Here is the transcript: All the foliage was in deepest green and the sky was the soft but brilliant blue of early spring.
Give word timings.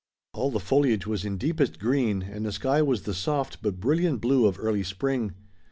All 0.33 0.49
the 0.49 0.59
foliage 0.59 1.05
was 1.05 1.23
in 1.25 1.37
deepest 1.37 1.77
green 1.77 2.23
and 2.23 2.43
the 2.43 2.51
sky 2.51 2.81
was 2.81 3.03
the 3.03 3.13
soft 3.13 3.61
but 3.61 3.79
brilliant 3.79 4.19
blue 4.19 4.47
of 4.47 4.57
early 4.57 4.81
spring. 4.81 5.35